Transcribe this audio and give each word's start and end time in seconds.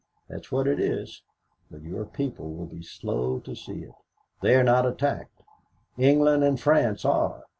That 0.29 0.39
is 0.39 0.51
what 0.51 0.65
it 0.67 0.79
is, 0.79 1.21
but 1.69 1.83
your 1.83 2.05
people 2.05 2.55
will 2.55 2.65
be 2.65 2.81
slow 2.81 3.37
to 3.41 3.53
see 3.55 3.83
it. 3.83 3.93
They 4.41 4.55
are 4.55 4.63
not 4.63 4.87
attacked. 4.87 5.43
England 5.95 6.43
and 6.43 6.59
France 6.59 7.05
are. 7.05 7.43